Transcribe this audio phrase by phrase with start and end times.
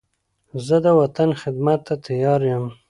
[0.65, 2.65] زه د وطن خدمت ته تیار یم.